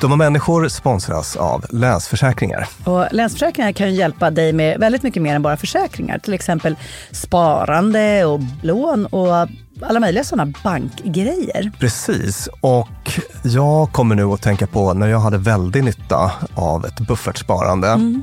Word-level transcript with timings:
De 0.00 0.12
och 0.12 0.18
människor 0.18 0.68
sponsras 0.68 1.36
av 1.36 1.64
Länsförsäkringar. 1.70 2.68
Och 2.84 3.06
Länsförsäkringar 3.10 3.72
kan 3.72 3.88
ju 3.88 3.94
hjälpa 3.94 4.30
dig 4.30 4.52
med 4.52 4.80
väldigt 4.80 5.02
mycket 5.02 5.22
mer 5.22 5.34
än 5.34 5.42
bara 5.42 5.56
försäkringar. 5.56 6.18
Till 6.18 6.34
exempel 6.34 6.76
sparande 7.10 8.24
och 8.24 8.40
lån 8.62 9.06
och 9.06 9.48
alla 9.82 10.00
möjliga 10.00 10.24
sådana 10.24 10.52
bankgrejer. 10.64 11.72
Precis, 11.78 12.48
och 12.60 13.20
jag 13.42 13.92
kommer 13.92 14.14
nu 14.14 14.24
att 14.24 14.42
tänka 14.42 14.66
på 14.66 14.94
när 14.94 15.08
jag 15.08 15.18
hade 15.18 15.38
väldigt 15.38 15.84
nytta 15.84 16.32
av 16.54 16.86
ett 16.86 17.00
buffertsparande. 17.00 17.88
Mm. 17.88 18.22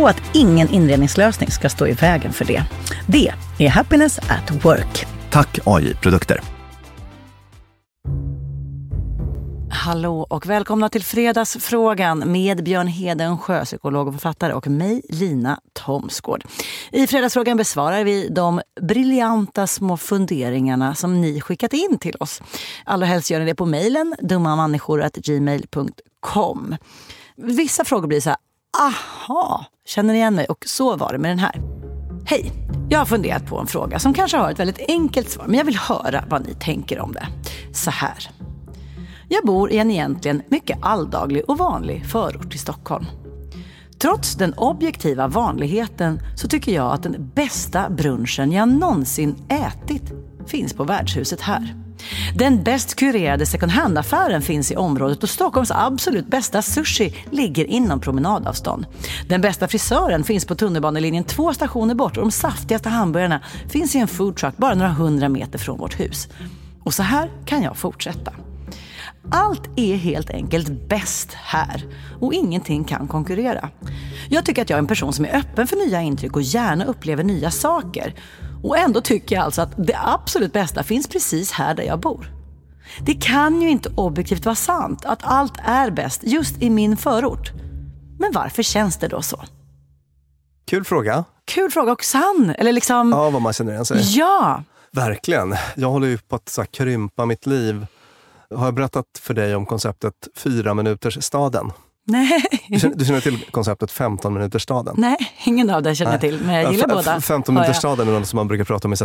och 0.00 0.08
att 0.08 0.22
ingen 0.34 0.68
inredningslösning 0.68 1.50
ska 1.50 1.68
stå 1.68 1.86
i 1.86 1.92
vägen 1.92 2.32
för 2.32 2.44
det. 2.44 2.64
Det 3.06 3.32
är 3.58 3.68
Happiness 3.68 4.18
at 4.18 4.64
Work. 4.64 5.06
Tack 5.30 5.58
AI 5.64 5.94
Produkter. 5.94 6.40
Hallå 9.88 10.26
och 10.30 10.46
välkomna 10.46 10.88
till 10.88 11.04
Fredagsfrågan 11.04 12.32
med 12.32 12.64
Björn 12.64 12.86
Hedensjö, 12.86 13.64
psykolog 13.64 14.08
och 14.08 14.14
författare 14.14 14.52
och 14.52 14.66
mig, 14.66 15.02
Lina 15.08 15.60
Thomsgård. 15.72 16.44
I 16.92 17.06
Fredagsfrågan 17.06 17.56
besvarar 17.56 18.04
vi 18.04 18.28
de 18.28 18.60
briljanta 18.80 19.66
små 19.66 19.96
funderingarna 19.96 20.94
som 20.94 21.20
ni 21.20 21.40
skickat 21.40 21.72
in 21.72 21.98
till 21.98 22.16
oss. 22.20 22.42
Allra 22.84 23.06
helst 23.06 23.30
gör 23.30 23.40
ni 23.40 23.46
det 23.46 23.54
på 23.54 23.66
mejlen 23.66 24.14
dummamänniskor.gmail.com. 24.20 26.76
Vissa 27.36 27.84
frågor 27.84 28.08
blir 28.08 28.20
så 28.20 28.30
här, 28.30 28.38
aha, 28.78 29.64
känner 29.86 30.12
ni 30.12 30.18
igen 30.18 30.34
mig? 30.34 30.46
Och 30.46 30.64
så 30.66 30.96
var 30.96 31.12
det 31.12 31.18
med 31.18 31.30
den 31.30 31.38
här. 31.38 31.60
Hej! 32.24 32.52
Jag 32.90 32.98
har 32.98 33.06
funderat 33.06 33.46
på 33.46 33.58
en 33.58 33.66
fråga 33.66 33.98
som 33.98 34.14
kanske 34.14 34.36
har 34.36 34.50
ett 34.50 34.58
väldigt 34.58 34.84
enkelt 34.88 35.30
svar, 35.30 35.44
men 35.46 35.54
jag 35.54 35.64
vill 35.64 35.76
höra 35.76 36.24
vad 36.28 36.46
ni 36.46 36.54
tänker 36.54 37.00
om 37.00 37.12
det. 37.12 37.26
Så 37.72 37.90
här. 37.90 38.30
Jag 39.28 39.44
bor 39.44 39.72
i 39.72 39.78
en 39.78 39.90
egentligen 39.90 40.42
mycket 40.48 40.78
alldaglig 40.82 41.42
och 41.48 41.58
vanlig 41.58 42.06
förort 42.06 42.50
till 42.50 42.60
Stockholm. 42.60 43.04
Trots 43.98 44.34
den 44.34 44.54
objektiva 44.54 45.28
vanligheten 45.28 46.20
så 46.36 46.48
tycker 46.48 46.72
jag 46.72 46.92
att 46.92 47.02
den 47.02 47.30
bästa 47.34 47.90
brunchen 47.90 48.52
jag 48.52 48.68
någonsin 48.68 49.36
ätit 49.48 50.12
finns 50.46 50.74
på 50.74 50.84
värdshuset 50.84 51.40
här. 51.40 51.87
Den 52.34 52.62
bäst 52.62 52.94
kurerade 52.94 53.46
second 53.46 53.72
hand-affären 53.72 54.42
finns 54.42 54.72
i 54.72 54.76
området 54.76 55.22
och 55.22 55.28
Stockholms 55.28 55.70
absolut 55.70 56.26
bästa 56.26 56.62
sushi 56.62 57.14
ligger 57.30 57.64
inom 57.64 58.00
promenadavstånd. 58.00 58.86
Den 59.28 59.40
bästa 59.40 59.68
frisören 59.68 60.24
finns 60.24 60.44
på 60.44 60.54
tunnelbanelinjen 60.54 61.24
två 61.24 61.54
stationer 61.54 61.94
bort 61.94 62.16
och 62.16 62.22
de 62.22 62.30
saftigaste 62.30 62.88
hamburgarna 62.88 63.40
finns 63.68 63.94
i 63.94 63.98
en 63.98 64.08
foodtruck 64.08 64.56
bara 64.56 64.74
några 64.74 64.92
hundra 64.92 65.28
meter 65.28 65.58
från 65.58 65.78
vårt 65.78 66.00
hus. 66.00 66.28
Och 66.84 66.94
så 66.94 67.02
här 67.02 67.30
kan 67.44 67.62
jag 67.62 67.76
fortsätta. 67.76 68.32
Allt 69.30 69.70
är 69.76 69.96
helt 69.96 70.30
enkelt 70.30 70.88
bäst 70.88 71.32
här 71.34 71.84
och 72.20 72.34
ingenting 72.34 72.84
kan 72.84 73.08
konkurrera. 73.08 73.70
Jag 74.28 74.44
tycker 74.44 74.62
att 74.62 74.70
jag 74.70 74.76
är 74.76 74.82
en 74.82 74.86
person 74.86 75.12
som 75.12 75.24
är 75.24 75.36
öppen 75.36 75.66
för 75.66 75.76
nya 75.76 76.02
intryck 76.02 76.36
och 76.36 76.42
gärna 76.42 76.84
upplever 76.84 77.24
nya 77.24 77.50
saker. 77.50 78.14
Och 78.62 78.78
ändå 78.78 79.00
tycker 79.00 79.36
jag 79.36 79.44
alltså 79.44 79.62
att 79.62 79.86
det 79.86 79.98
absolut 80.04 80.52
bästa 80.52 80.82
finns 80.82 81.08
precis 81.08 81.52
här 81.52 81.74
där 81.74 81.82
jag 81.82 82.00
bor. 82.00 82.32
Det 83.00 83.14
kan 83.14 83.62
ju 83.62 83.70
inte 83.70 83.90
objektivt 83.94 84.44
vara 84.44 84.56
sant 84.56 85.04
att 85.04 85.20
allt 85.22 85.54
är 85.64 85.90
bäst 85.90 86.20
just 86.24 86.62
i 86.62 86.70
min 86.70 86.96
förort. 86.96 87.50
Men 88.18 88.32
varför 88.32 88.62
känns 88.62 88.96
det 88.96 89.08
då 89.08 89.22
så? 89.22 89.44
Kul 90.66 90.84
fråga. 90.84 91.24
Kul 91.44 91.70
fråga 91.70 91.92
och 91.92 92.04
sann. 92.04 92.54
Eller 92.58 92.72
liksom... 92.72 93.10
Ja, 93.10 93.30
vad 93.30 93.42
man 93.42 93.52
känner 93.52 93.72
igen 93.72 93.84
sig. 93.84 94.18
Ja! 94.18 94.62
Verkligen. 94.92 95.54
Jag 95.76 95.90
håller 95.90 96.08
ju 96.08 96.18
på 96.18 96.36
att 96.36 96.48
så 96.48 96.60
här, 96.60 96.66
krympa 96.66 97.26
mitt 97.26 97.46
liv. 97.46 97.86
Har 98.54 98.64
jag 98.64 98.74
berättat 98.74 99.06
för 99.20 99.34
dig 99.34 99.54
om 99.54 99.66
konceptet 99.66 100.14
fyra 100.36 100.74
minuters 100.74 101.24
staden? 101.24 101.70
Nej. 102.08 102.42
Du 102.68 102.80
känner, 102.80 102.96
du 102.96 103.04
känner 103.04 103.20
till 103.20 103.44
konceptet 103.50 103.90
15 103.90 104.34
minuters 104.34 104.62
staden? 104.62 104.94
Nej, 104.98 105.16
ingen 105.44 105.70
av 105.70 105.82
det 105.82 105.94
känner 105.94 106.12
jag 106.12 106.20
till. 106.20 106.40
Men 106.44 106.54
jag 106.54 106.72
gillar 106.72 106.88
båda. 106.88 107.20
15 107.20 107.56
hör 107.56 107.62
jag. 107.62 107.66
minuters 107.66 107.78
staden 107.78 108.08
är 108.08 108.12
något 108.18 108.28
som 108.28 108.36
man 108.36 108.48
brukar 108.48 108.64
prata 108.64 108.88
om 108.88 108.92
i 108.92 108.96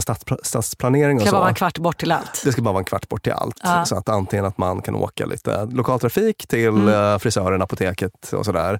stadsplanering 0.44 1.17
Det 1.17 1.23
ska 1.23 1.31
bara 1.31 1.39
vara 1.39 1.50
en 1.50 1.55
kvart 1.55 1.77
bort 1.77 1.97
till 2.00 2.11
allt. 2.11 2.41
Det 2.45 2.51
ska 2.51 2.61
bara 2.61 2.71
vara 2.71 2.79
en 2.81 2.85
kvart 2.85 3.09
bort 3.09 3.23
till 3.23 3.33
allt. 3.33 3.59
Ja. 3.63 3.85
Så 3.85 3.95
att 3.95 4.09
antingen 4.09 4.45
att 4.45 4.57
man 4.57 4.81
kan 4.81 4.95
åka 4.95 5.25
lite 5.25 5.65
lokaltrafik 5.65 6.47
till 6.47 6.67
Mm. 6.67 7.13
eh, 7.13 7.17
frisören, 7.19 7.61
apoteket 7.61 8.33
och 8.33 8.45
sådär. 8.45 8.79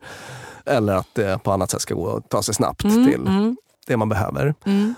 Eller 0.65 0.93
att 0.95 1.07
det 1.13 1.43
på 1.43 1.51
annat 1.51 1.71
sätt 1.71 1.81
ska 1.81 1.93
gå 1.95 2.17
att 2.17 2.29
ta 2.29 2.41
sig 2.43 2.55
snabbt 2.55 2.83
Mm, 2.83 3.05
till 3.11 3.55
det 3.88 3.97
man 3.97 4.09
behöver. 4.09 4.53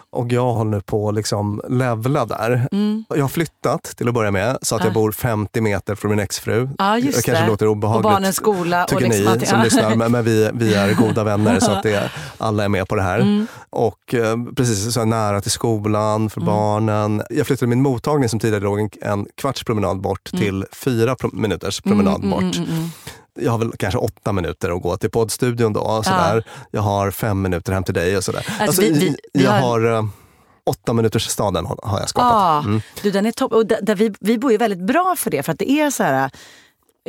Och 0.09 0.31
jag 0.31 0.53
håller 0.53 0.79
på 0.79 1.09
att 1.09 1.15
liksom 1.15 1.61
levla 1.69 2.25
där. 2.25 2.67
Mm. 2.71 3.05
Jag 3.09 3.21
har 3.23 3.27
flyttat 3.29 3.83
till 3.83 4.07
att 4.07 4.13
börja 4.13 4.31
med 4.31 4.57
så 4.61 4.75
att 4.75 4.83
jag 4.83 4.93
bor 4.93 5.11
50 5.11 5.61
meter 5.61 5.95
från 5.95 6.09
min 6.11 6.19
exfru. 6.19 6.69
Just 7.01 7.17
det 7.17 7.23
kanske 7.25 7.43
det. 7.43 7.47
låter 7.49 7.67
obehagligt. 7.67 8.05
Och 8.05 8.11
barnens 8.11 8.35
skola 8.35 8.83
och 8.83 8.89
Tycker 8.89 9.01
liksom 9.07 9.25
ni 9.25 9.31
att- 9.31 9.47
som 9.47 9.57
ja. 9.57 9.63
lyssnar, 9.63 9.95
men, 9.95 10.11
men 10.11 10.23
vi, 10.23 10.49
vi 10.53 10.73
är 10.73 10.93
goda 11.07 11.23
vänner 11.23 11.59
så 11.59 11.71
att 11.71 11.83
det, 11.83 12.11
alla 12.37 12.63
är 12.63 12.69
med 12.69 12.87
på 12.87 12.95
det 12.95 13.01
här. 13.01 13.19
Mm. 13.19 13.47
Och 13.69 14.13
eh, 14.13 14.35
precis 14.55 14.93
så 14.93 15.05
nära 15.05 15.41
till 15.41 15.51
skolan 15.51 16.15
Mm. 16.15 16.29
för 16.29 16.41
barnen. 16.41 17.21
Jag 17.29 17.47
flyttade 17.47 17.69
min 17.69 17.81
mottagning 17.81 18.29
som 18.29 18.39
tidigare 18.39 18.63
låg 18.63 18.79
en, 18.79 18.89
en 19.01 19.27
kvarts 19.35 19.63
promenad 19.63 20.01
bort 20.01 20.29
Mm. 20.33 20.45
till 20.45 20.65
fyra 20.71 21.15
pro 21.15 21.29
minuters 21.33 21.81
promenad 21.81 22.29
bort. 22.29 22.55
Jag 23.39 23.51
har 23.51 23.57
väl 23.57 23.71
kanske 23.79 23.97
åtta 23.97 24.31
minuter 24.31 24.75
att 24.77 24.81
gå 24.81 24.97
till 24.97 25.09
poddstudion 25.09 25.73
då. 25.73 26.03
Sådär. 26.03 26.43
Jag 26.71 26.81
har 26.81 27.11
fem 27.11 27.41
minuter 27.41 27.73
hem 27.73 27.83
till 27.83 27.93
dig 27.93 28.17
och 28.17 28.23
sådär. 28.23 28.45
Alltså, 28.59 28.81
vi- 28.81 28.91
vi- 28.91 29.15
vi 29.33 29.43
jag 29.43 29.51
har- 29.51 29.59
har 29.59 29.93
eh, 29.93 30.05
åtta 30.65 30.93
minuters 30.93 31.27
staden 31.27 31.65
har 31.65 31.99
jag 31.99 32.09
skapat. 32.09 32.31
Ja, 32.31 32.59
Mm. 32.59 32.81
du, 33.03 33.11
den 33.11 33.25
är 33.25 33.31
topp. 33.31 33.51
Och 33.51 33.65
där, 33.65 33.79
där 33.81 33.95
vi, 33.95 34.13
vi 34.19 34.37
bor 34.37 34.51
ju 34.51 34.57
väldigt 34.57 34.79
bra 34.87 35.15
för 35.17 35.31
det. 35.31 35.43
För 35.43 35.51
att 35.51 35.59
det 35.59 35.71
är 35.71 35.89
så 35.91 36.03
här, 36.03 36.29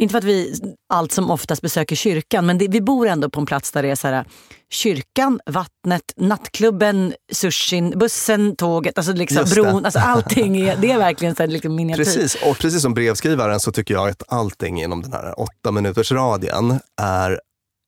inte 0.00 0.12
för 0.12 0.18
att 0.18 0.24
vi 0.24 0.54
allt 0.94 1.12
som 1.12 1.30
oftast 1.30 1.62
besöker 1.62 1.96
kyrkan, 1.96 2.46
men 2.46 2.58
det, 2.58 2.68
vi 2.68 2.80
bor 2.80 3.06
ändå 3.06 3.30
på 3.30 3.40
en 3.40 3.46
plats 3.46 3.72
där 3.72 3.82
det 3.82 3.90
är 3.90 3.94
så 3.94 4.08
här, 4.08 4.24
kyrkan, 4.70 5.40
vattnet, 5.46 6.02
nattklubben, 6.16 7.14
sushin, 7.32 7.90
bussen, 7.98 8.56
tåget, 8.56 8.98
alltså 8.98 9.12
liksom 9.12 9.38
Just 9.38 9.54
det. 9.54 9.62
bron. 9.62 9.84
Alltså 9.84 9.98
allting 9.98 10.56
är, 10.56 10.76
det 10.76 10.90
är 10.90 10.98
verkligen 10.98 11.34
så 11.34 11.42
här, 11.42 11.50
liksom 11.50 11.74
miniatyr. 11.74 12.04
Precis, 12.04 12.34
och 12.34 12.58
precis 12.58 12.82
som 12.82 12.94
brevskrivaren 12.94 13.60
så 13.60 13.72
tycker 13.72 13.94
jag 13.94 14.08
att 14.08 14.22
allting 14.28 14.82
inom 14.82 15.02
den 15.02 15.12
här 15.12 15.40
åtta 15.40 15.72
minuters 15.72 16.12
radien 16.12 16.80
är 17.02 17.40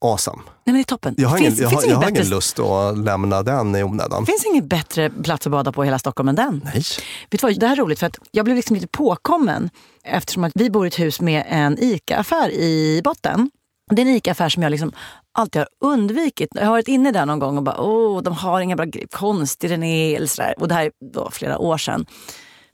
awesome. 0.05 0.43
Nej, 0.45 0.53
men 0.65 0.75
det 0.75 0.81
är 0.81 0.85
toppen. 0.85 1.15
Jag 1.19 1.29
har, 1.29 1.39
finns, 1.39 1.59
ingen, 1.59 1.71
jag 1.71 1.79
har, 1.79 1.87
jag 1.87 1.97
har 1.97 2.09
ingen 2.09 2.29
lust 2.29 2.59
att 2.59 2.99
lämna 2.99 3.43
den 3.43 3.77
i 3.77 3.83
onödan. 3.83 4.27
finns 4.27 4.47
inget 4.47 4.65
bättre 4.65 5.11
plats 5.11 5.47
att 5.47 5.51
bada 5.53 5.73
på 5.73 5.85
i 5.85 5.87
hela 5.87 5.99
Stockholm 5.99 6.29
än 6.29 6.35
den. 6.35 6.61
Nej. 6.65 6.83
Vet 7.31 7.41
du 7.41 7.47
vad, 7.47 7.61
det 7.61 7.67
här 7.67 7.77
är 7.77 7.81
roligt 7.81 7.99
för 7.99 8.07
att 8.07 8.19
jag 8.31 8.45
blev 8.45 8.57
liksom 8.57 8.75
lite 8.75 8.87
påkommen 8.87 9.71
eftersom 10.05 10.45
att 10.45 10.53
vi 10.55 10.71
bor 10.71 10.85
i 10.87 10.89
ett 10.89 10.99
hus 10.99 11.21
med 11.21 11.45
en 11.49 11.79
ICA-affär 11.79 12.51
i 12.51 13.01
botten. 13.05 13.51
Det 13.91 14.03
är 14.03 14.07
en 14.07 14.13
ICA-affär 14.13 14.49
som 14.49 14.63
jag 14.63 14.71
liksom 14.71 14.93
alltid 15.33 15.61
har 15.61 15.69
undvikit. 15.81 16.51
Jag 16.55 16.65
har 16.65 16.71
varit 16.71 16.89
inne 16.89 17.13
där 17.13 17.27
någon 17.27 17.39
gång 17.39 17.57
och 17.57 17.63
bara, 17.63 17.81
åh, 17.81 18.23
de 18.23 18.35
har 18.35 18.61
inga 18.61 18.77
bra 18.77 18.85
grejer, 18.85 19.09
konstig 19.09 19.71
den 19.71 19.83
är, 19.83 20.17
eller 20.17 20.27
sådär. 20.27 20.55
Och 20.59 20.69
det 20.69 20.75
här 20.75 20.85
är 20.85 20.93
då 21.13 21.31
flera 21.31 21.59
år 21.59 21.79
sedan. 21.79 22.07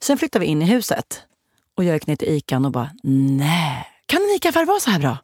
Sen 0.02 0.18
flyttade 0.18 0.44
vi 0.44 0.50
in 0.50 0.62
i 0.62 0.64
huset 0.64 1.22
och 1.76 1.84
jag 1.84 1.94
gick 1.94 2.06
ner 2.06 2.16
till 2.16 2.28
ICAn 2.28 2.64
och 2.64 2.72
bara, 2.72 2.90
nej, 3.02 3.86
kan 4.06 4.22
en 4.22 4.36
ICA-affär 4.36 4.64
vara 4.64 4.80
så 4.80 4.90
här 4.90 4.98
bra? 4.98 5.18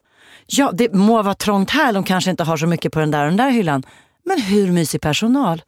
Ja, 0.51 0.71
det 0.73 0.93
må 0.93 1.21
vara 1.21 1.33
trångt 1.33 1.69
här, 1.69 1.93
de 1.93 2.03
kanske 2.03 2.31
inte 2.31 2.43
har 2.43 2.57
så 2.57 2.67
mycket 2.67 2.93
på 2.93 2.99
den 2.99 3.11
där 3.11 3.21
och 3.21 3.27
den 3.27 3.37
där 3.37 3.49
hyllan. 3.49 3.83
Men 4.25 4.41
hur 4.41 4.71
mysig 4.71 5.01
personal? 5.01 5.61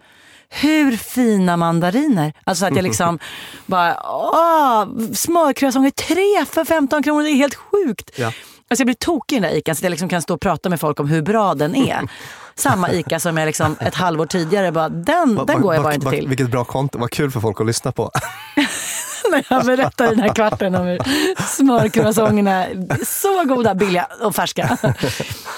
Hur 0.49 0.97
fina 0.97 1.57
mandariner? 1.57 2.33
Alltså 2.43 2.65
att 2.65 2.75
jag 2.75 2.83
liksom 2.83 3.19
bara, 3.65 3.97
åh, 4.03 4.85
smörkroissanter 5.13 5.91
tre 5.91 6.45
för 6.45 6.65
15 6.65 7.03
kronor, 7.03 7.23
det 7.23 7.29
är 7.29 7.35
helt 7.35 7.55
sjukt. 7.55 8.11
Ja. 8.15 8.25
Alltså 8.27 8.81
jag 8.81 8.85
blir 8.87 8.95
tokig 8.95 9.35
i 9.35 9.39
den 9.39 9.49
där 9.51 9.57
ICAn 9.57 9.75
så 9.75 9.79
att 9.79 9.83
jag 9.83 9.89
liksom 9.89 10.09
kan 10.09 10.21
stå 10.21 10.33
och 10.33 10.41
prata 10.41 10.69
med 10.69 10.79
folk 10.79 10.99
om 10.99 11.07
hur 11.07 11.21
bra 11.21 11.53
den 11.55 11.75
är. 11.75 12.01
Samma 12.55 12.91
ICA 12.91 13.19
som 13.19 13.37
jag 13.37 13.45
liksom 13.45 13.75
ett 13.79 13.95
halvår 13.95 14.25
tidigare 14.25 14.71
bara, 14.71 14.89
den, 14.89 15.35
Va- 15.35 15.45
den 15.45 15.55
va- 15.55 15.61
går 15.61 15.73
jag 15.73 15.81
va- 15.81 15.87
bara 15.87 15.93
inte 15.93 16.05
va- 16.05 16.11
till. 16.11 16.27
Vilket 16.27 16.51
bra 16.51 16.63
content, 16.63 17.01
vad 17.01 17.11
kul 17.11 17.31
för 17.31 17.39
folk 17.39 17.61
att 17.61 17.67
lyssna 17.67 17.91
på. 17.91 18.11
när 19.31 19.45
jag 19.49 19.65
berättar 19.65 20.07
den 20.09 20.19
här 20.19 20.35
kvarten 20.35 20.75
om 20.75 20.85
hur 20.87 20.99
smörkroissanterna 21.47 22.51
är 22.51 23.05
så 23.05 23.43
goda, 23.55 23.75
billiga 23.75 24.07
och 24.21 24.35
färska. 24.35 24.77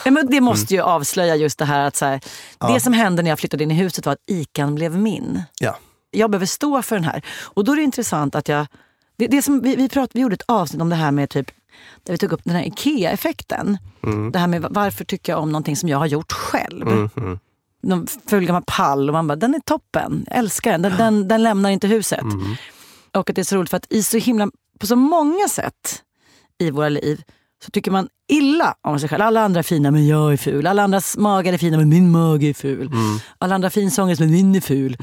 Ja, 0.06 0.12
Men 0.12 0.28
det 0.28 0.42
måste 0.42 0.74
ju 0.74 0.82
avslöja 0.82 1.36
just 1.36 1.60
det 1.60 1.66
här 1.66 1.88
att 1.88 1.96
så 1.96 2.06
här, 2.06 2.22
det 2.68 2.80
som 2.80 2.94
hände 2.94 3.24
när 3.24 3.30
jag 3.32 3.40
flyttade 3.40 3.64
in 3.64 3.72
i 3.72 3.74
huset 3.74 4.06
var 4.06 4.14
att 4.14 4.20
ICAn 4.30 4.76
blev 4.76 4.98
min. 4.98 5.44
Ja. 5.60 5.78
Jag 6.12 6.32
behöver 6.32 6.46
stå 6.46 6.82
för 6.82 6.96
den 6.96 7.06
här. 7.06 7.22
Och 7.44 7.64
då 7.64 7.72
är 7.72 7.76
det 7.76 7.84
intressant 7.84 8.36
att 8.36 8.48
jag... 8.50 8.68
Det, 9.18 9.28
det 9.28 9.42
som 9.42 9.62
vi, 9.62 9.76
vi, 9.76 9.90
pratade, 9.90 10.12
vi 10.14 10.20
gjorde 10.20 10.34
ett 10.34 10.44
avsnitt 10.48 10.82
om 10.82 10.90
det 10.90 10.96
här 10.96 11.12
med 11.12 11.30
typ 11.30 11.52
där 12.04 12.14
vi 12.14 12.18
tog 12.18 12.32
upp 12.32 12.42
den 12.44 12.56
här 12.56 12.64
IKEA-effekten. 12.68 13.78
Det 14.32 14.40
här 14.40 14.48
med 14.48 14.62
va- 14.62 14.70
varför 14.72 15.06
tycker 15.06 15.32
jag 15.34 15.42
om 15.42 15.52
någonting 15.52 15.76
som 15.76 15.90
jag 15.90 15.98
har 15.98 16.06
gjort 16.06 16.32
själv. 16.32 16.88
Mm, 16.88 17.40
Någon 17.82 18.08
ful 18.28 18.46
gammal 18.46 18.64
pall 18.68 19.10
och 19.10 19.14
man 19.14 19.28
bara, 19.28 19.36
den 19.36 19.56
är 19.56 19.60
toppen, 19.60 20.26
jag 20.30 20.38
älskar 20.38 20.72
den, 20.72 20.82
den, 20.82 20.98
den, 20.98 21.28
den 21.28 21.44
lämnar 21.44 21.70
inte 21.70 21.88
huset. 21.88 22.20
Och 23.14 23.30
att 23.30 23.36
det 23.36 23.42
är 23.42 23.44
så 23.44 23.56
roligt 23.56 23.70
för 23.70 23.78
att 23.78 23.92
i 23.92 24.04
så 24.04 24.18
himla, 24.18 24.50
på 24.80 24.88
så 24.88 24.96
många 24.96 25.48
sätt 25.50 26.04
i 26.58 26.72
våra 26.72 26.90
liv 26.90 27.22
så 27.66 27.72
tycker 27.72 27.92
man 27.92 28.08
illa 28.28 28.76
om 28.82 29.00
sig 29.00 29.10
själv. 29.10 29.22
Alla 29.24 29.42
andra 29.42 29.60
är 29.60 29.64
fina 29.64 29.92
men 29.92 30.08
jag 30.08 30.34
är 30.34 30.38
ful. 30.38 30.68
Alla 30.68 30.84
andras 30.84 31.18
magar 31.18 31.54
är 31.54 31.58
fina 31.58 31.78
men 31.78 31.90
min 31.90 32.12
mage 32.12 32.48
är 32.48 32.54
ful. 32.54 32.92
Alla 33.38 33.56
andra 33.56 33.66
har 33.66 33.72
finsånger 33.72 34.16
men 34.20 34.32
min 34.32 34.56
är 34.56 34.62
ful. 34.62 34.98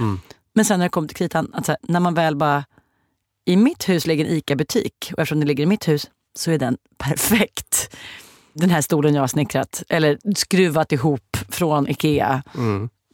Men 0.54 0.64
sen 0.64 0.78
när 0.78 0.86
det 0.86 0.90
kommer 0.90 1.08
till 1.08 1.16
kritan, 1.16 1.50
att 1.54 1.66
här, 1.69 1.76
när 1.82 2.00
man 2.00 2.14
väl 2.14 2.36
bara... 2.36 2.64
I 3.44 3.56
mitt 3.56 3.88
hus 3.88 4.06
ligger 4.06 4.24
en 4.24 4.30
ICA-butik 4.30 5.10
och 5.12 5.19
eftersom 5.19 5.41
det 5.41 5.46
ligger 5.46 5.62
i 5.62 5.67
mitt 5.67 5.88
hus 5.88 6.10
så 6.34 6.51
är 6.51 6.58
den 6.58 6.77
perfekt. 6.98 7.96
Den 8.55 8.70
här 8.70 8.81
stolen 8.81 9.15
jag 9.15 9.22
har 9.22 9.29
snickrat 9.29 9.82
eller 9.89 10.19
skruvat 10.36 10.93
ihop 10.93 11.36
från 11.48 11.89
IKEA 11.89 12.43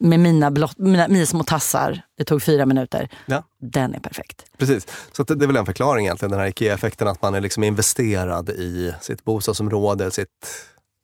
med 0.01 0.21
mina, 0.21 0.51
blott, 0.51 0.79
mina, 0.79 1.09
mina 1.09 1.27
små 1.27 1.43
tassar. 1.43 2.03
Det 2.19 2.25
tog 2.25 2.43
fyra 2.43 2.67
minuter. 2.67 3.09
Ja. 3.27 3.43
Den 3.61 3.95
är 3.95 4.01
perfekt. 4.01 4.45
Precis, 4.59 4.87
så 5.13 5.23
det 5.23 5.45
är 5.45 5.47
väl 5.47 5.57
en 5.57 5.67
förklaring 5.67 6.07
egentligen, 6.07 6.31
den 6.31 6.41
här 6.41 6.47
IKEA-effekten, 6.47 7.09
att 7.09 7.23
man 7.23 7.35
är 7.35 7.41
liksom 7.41 7.65
investerad 7.65 8.51
i 8.51 8.95
sitt 9.01 9.25
bostadsområde, 9.25 10.11
sitt 10.11 10.29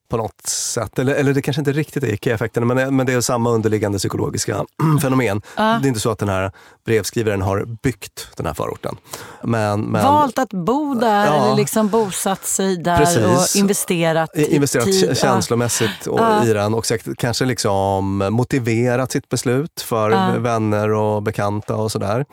på 0.09 0.17
något 0.17 0.47
sätt. 0.47 0.99
Eller, 0.99 1.15
eller 1.15 1.35
det 1.35 1.43
kanske 1.43 1.61
inte 1.61 1.73
riktigt 1.73 2.03
är 2.03 2.07
IKEA-effekten, 2.13 2.67
men, 2.67 2.97
men 2.97 3.07
det 3.07 3.13
är 3.13 3.21
samma 3.21 3.51
underliggande 3.51 3.99
psykologiska 3.99 4.65
fenomen. 5.03 5.43
Det 5.57 5.63
är 5.63 5.87
inte 5.87 6.01
så 6.01 6.11
att 6.11 6.19
den 6.19 6.29
här 6.29 6.53
brevskrivaren 6.87 7.43
har 7.43 7.65
byggt 7.83 8.29
den 8.37 8.47
här 8.47 8.55
förorten. 8.55 8.97
Men, 9.43 9.81
men 9.81 10.05
Valt 10.05 10.39
att 10.39 10.51
bo 10.53 10.95
där 10.95 11.27
Ja. 11.27 11.45
eller 11.47 11.57
liksom 11.57 11.89
bosatt 11.89 12.45
sig 12.47 12.77
där 12.77 12.97
Precis. 12.99 13.55
och 13.55 13.61
investerat 13.61 14.31
investerat 14.37 14.85
tid. 14.85 15.11
kä- 15.11 15.15
känslomässigt 15.15 16.07
och, 16.07 16.21
Ja. 16.21 16.45
i 16.45 16.53
den 16.53 16.75
och 16.75 16.87
säkert, 16.87 17.19
kanske 17.19 17.45
liksom 17.45 18.17
motiverat 18.31 19.13
sitt 19.13 19.29
beslut 19.29 19.81
för 19.81 20.39
vänner 20.39 20.91
och 20.93 21.23
bekanta 21.23 21.77
och 21.77 21.93
sådär. 21.93 22.25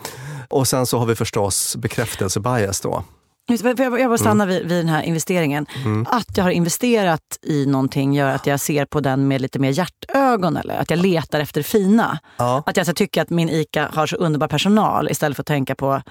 Och 0.49 0.67
sen 0.67 0.85
så 0.85 0.97
har 0.99 1.05
vi 1.05 1.15
förstås 1.15 1.75
bekräftelsebias 1.75 2.81
då. 2.81 3.03
Jag 3.48 4.10
bara 4.10 4.17
stanna 4.17 4.45
vid, 4.45 4.62
vid 4.67 4.77
den 4.77 4.89
här 4.89 5.03
investeringen. 5.03 5.65
Mm. 5.86 6.05
Att 6.10 6.38
jag 6.38 6.43
har 6.43 6.51
investerat 6.51 7.39
i 7.41 7.65
någonting 7.65 8.13
gör 8.13 8.29
att 8.29 8.48
jag 8.48 8.60
ser 8.60 8.86
på 8.86 9.00
den 9.00 9.27
med 9.27 9.41
lite 9.41 9.60
mer 9.60 9.69
hjärtögon. 9.71 10.57
Eller 10.57 10.77
att 10.77 10.89
jag 10.89 11.00
letar 11.00 11.39
efter 11.39 11.60
det 11.60 11.63
fina. 11.63 12.19
Ja. 12.38 12.63
Att 12.65 12.77
jag 12.77 12.86
så 12.86 12.93
tycker 12.93 13.21
att 13.21 13.29
min 13.29 13.50
ICA 13.50 13.89
har 13.93 14.07
så 14.07 14.15
underbar 14.15 14.48
personal 14.48 15.10
istället 15.12 15.36
för 15.36 15.41
att 15.43 15.48
tänka 15.48 15.75
på 15.75 16.01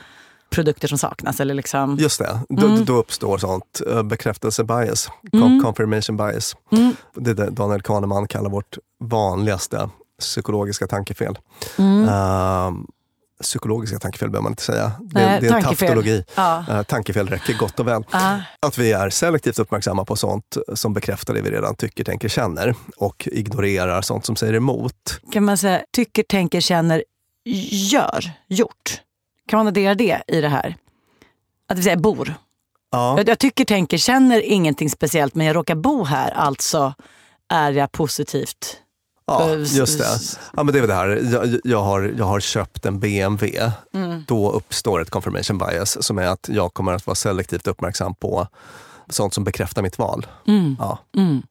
produkter 0.50 0.88
som 0.88 0.98
saknas. 0.98 1.40
Eller 1.40 1.54
liksom. 1.54 1.96
Just 1.96 2.18
det, 2.18 2.38
då, 2.48 2.66
Mm. 2.66 2.84
då 2.84 2.92
uppstår 2.96 3.38
sånt 3.38 3.80
uh, 3.86 4.02
bekräftelsebias, 4.02 5.08
con- 5.32 5.62
confirmation 5.62 6.16
bias. 6.16 6.56
Mm. 6.72 6.94
Det 7.14 7.30
är 7.30 7.34
det 7.34 7.50
Daniel 7.50 7.82
Kahneman 7.82 8.28
kallar 8.28 8.50
vårt 8.50 8.78
vanligaste 9.04 9.88
psykologiska 10.18 10.86
tankefel. 10.86 11.38
Mm. 11.78 12.04
Psykologiska 13.42 13.98
tankefel 13.98 14.30
behöver 14.30 14.42
man 14.42 14.52
inte 14.52 14.62
säga. 14.62 14.92
Det, 15.00 15.26
Nej, 15.26 15.40
det 15.40 15.46
är 15.46 15.50
tankefel. 15.50 15.76
taftologi. 15.76 16.24
Ja. 16.34 16.64
Eh, 16.68 16.82
tankefel 16.82 17.28
räcker 17.28 17.54
gott 17.54 17.80
och 17.80 17.88
väl. 17.88 18.04
Ja. 18.10 18.40
Att 18.60 18.78
vi 18.78 18.92
är 18.92 19.10
selektivt 19.10 19.58
uppmärksamma 19.58 20.04
på 20.04 20.16
sånt 20.16 20.56
som 20.74 20.94
bekräftar 20.94 21.34
det 21.34 21.42
vi 21.42 21.50
redan 21.50 21.74
tycker, 21.74 22.04
tänker, 22.04 22.28
känner 22.28 22.74
och 22.96 23.28
ignorerar 23.32 24.02
sånt 24.02 24.26
som 24.26 24.36
säger 24.36 24.54
emot. 24.54 25.20
Kan 25.32 25.44
man 25.44 25.58
säga 25.58 25.82
tycker, 25.92 26.22
tänker, 26.22 26.60
känner, 26.60 27.04
gör, 27.70 28.30
gjort. 28.48 29.00
Kan 29.48 29.56
man 29.56 29.66
addera 29.66 29.94
det 29.94 30.22
i 30.26 30.40
det 30.40 30.48
här? 30.48 30.76
Att 31.68 31.78
vi 31.78 31.82
säger 31.82 31.96
bor. 31.96 32.34
Ja. 32.90 33.14
Jag, 33.18 33.28
jag 33.28 33.38
tycker, 33.38 33.64
tänker, 33.64 33.98
känner 33.98 34.40
ingenting 34.40 34.90
speciellt 34.90 35.34
men 35.34 35.46
jag 35.46 35.56
råkar 35.56 35.74
bo 35.74 36.04
här. 36.04 36.30
Alltså 36.30 36.94
är 37.48 37.72
jag 37.72 37.92
positivt. 37.92 38.76
Ja, 39.30 39.54
just 39.54 39.98
det. 39.98 40.38
Ja, 40.56 40.62
men 40.62 40.72
det 40.72 40.78
är 40.78 40.80
väl 40.80 40.88
det 40.88 40.94
här. 40.94 41.08
Jag, 41.32 41.60
jag, 41.64 41.82
har, 41.82 42.14
jag 42.18 42.24
har 42.24 42.40
köpt 42.40 42.86
en 42.86 43.00
BMW. 43.00 43.72
Mm. 43.94 44.24
Då 44.28 44.50
uppstår 44.50 45.00
ett 45.02 45.10
confirmation 45.10 45.58
bias 45.58 46.04
som 46.06 46.18
är 46.18 46.26
att 46.26 46.48
jag 46.52 46.74
kommer 46.74 46.92
att 46.92 47.06
vara 47.06 47.14
selektivt 47.14 47.66
uppmärksam 47.66 48.14
på 48.14 48.46
sånt 49.08 49.34
som 49.34 49.44
bekräftar 49.44 49.82
mitt 49.82 49.98
val. 49.98 50.26
Ja. 50.78 50.98
Mm. 51.16 51.42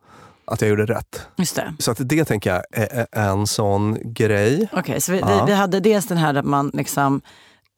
Att 0.46 0.62
jag 0.62 0.70
gjorde 0.70 0.86
rätt. 0.86 1.22
Just 1.38 1.56
det. 1.56 1.74
Så 1.80 1.92
att 1.92 1.98
det 2.02 2.26
tänker 2.26 2.54
jag 2.54 2.64
är 2.72 3.08
en 3.12 3.48
sån 3.48 3.98
grej. 4.14 4.70
Okej, 4.74 5.02
så 5.02 5.12
vi, 5.12 5.20
Ja. 5.20 5.46
vi 5.46 5.54
hade 5.54 5.80
dels 5.80 6.06
den 6.08 6.18
här 6.18 6.34
att 6.36 6.46
man 6.46 6.72
liksom 6.74 7.22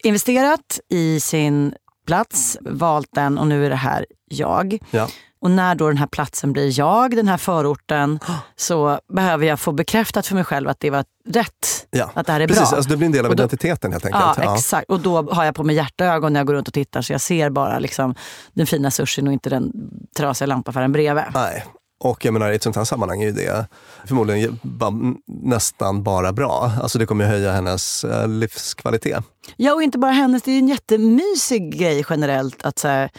investerat 0.03 0.79
i 0.89 1.19
sin 1.19 1.73
plats, 2.07 2.57
valt 2.61 3.09
den 3.11 3.37
och 3.37 3.47
nu 3.47 3.65
är 3.65 3.69
det 3.69 3.75
här 3.75 4.05
jag. 4.25 4.77
Ja. 4.91 5.07
Och 5.41 5.51
när 5.51 5.75
då 5.75 5.87
den 5.87 5.97
här 5.97 6.07
platsen 6.07 6.53
blir 6.53 6.79
jag, 6.79 7.15
den 7.15 7.27
här 7.27 7.37
förorten, 7.37 8.19
så 8.55 8.99
behöver 9.13 9.45
jag 9.45 9.59
få 9.59 9.71
bekräftat 9.71 10.27
för 10.27 10.35
mig 10.35 10.43
själv 10.43 10.69
att 10.69 10.79
det 10.79 10.89
var 10.89 11.05
rätt. 11.29 11.87
Ja. 11.91 12.11
Att 12.13 12.25
det 12.27 12.33
här 12.33 12.39
är 12.39 12.47
Precis, 12.47 12.69
bra. 12.69 12.77
alltså 12.77 12.89
det 12.91 12.97
blir 12.97 13.05
en 13.05 13.11
del 13.11 13.25
av 13.25 13.31
Och 13.31 13.35
då- 13.37 13.43
identiteten 13.43 13.91
helt 13.91 14.05
enkelt. 14.05 14.23
Ja, 14.37 14.55
exakt. 14.55 14.89
Och 14.89 14.99
då 14.99 15.21
har 15.31 15.45
jag 15.45 15.55
på 15.55 15.63
mig 15.63 15.75
hjärtögon 15.75 16.33
när 16.33 16.39
jag 16.39 16.47
går 16.47 16.53
runt 16.53 16.67
och 16.67 16.73
tittar 16.73 17.01
så 17.01 17.13
jag 17.13 17.21
ser 17.21 17.49
bara 17.49 17.79
liksom 17.79 18.15
den 18.53 18.67
fina 18.67 18.91
sushin 18.91 19.27
och 19.27 19.33
inte 19.33 19.49
den 19.49 19.71
trasiga 20.17 20.45
lampaffären 20.45 20.91
bredvid. 20.91 21.23
Nej. 21.33 21.65
Och 22.03 22.25
jag 22.25 22.33
menar, 22.33 22.51
i 22.51 22.55
ett 22.55 22.63
sånt 22.63 22.75
här 22.75 22.83
sammanhang 22.83 23.21
är 23.21 23.25
ju 23.25 23.31
det 23.31 23.67
förmodligen 24.05 24.59
bara, 24.61 24.91
nästan 25.27 26.03
bara 26.03 26.33
bra. 26.33 26.71
Alltså 26.81 26.99
det 26.99 27.05
kommer 27.05 27.25
ju 27.25 27.29
höja 27.31 27.51
hennes 27.51 28.03
eh, 28.03 28.27
livskvalitet. 28.27 29.23
Ja, 29.55 29.73
och 29.73 29.83
inte 29.83 29.97
bara 29.97 30.11
hennes. 30.11 30.43
Det 30.43 30.51
är 30.51 30.59
en 30.59 30.67
jättemysig 30.67 31.77
grej 31.79 32.05
generellt 32.09 32.61
att 32.65 32.79
så 32.79 32.87
här, 32.87 33.09